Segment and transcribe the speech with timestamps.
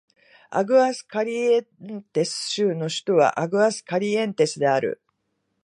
[0.49, 4.99] アグアスカリエンテス州の州都はアグアスカリエンテスである